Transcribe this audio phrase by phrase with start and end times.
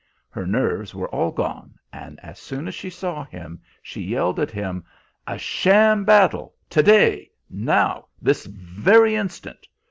[0.31, 4.49] Her nerves were all gone, and as soon as she saw him, she yelled at
[4.49, 4.83] him:
[5.27, 9.67] 'A sham battle to day now this very instant!